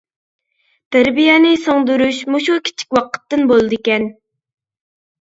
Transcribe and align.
تەربىيەنى 0.95 1.51
سىڭدۈرۈش 1.67 2.23
مۇشۇ 2.33 2.59
كىچىك 2.71 3.01
ۋاقىتتىن 3.01 3.49
بولىدىكەن. 3.55 4.13